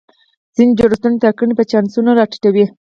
[0.55, 2.65] ځینې جوړښتونه ټاکنې په چانسونو را ټیټوي.